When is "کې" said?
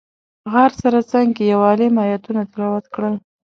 1.37-1.43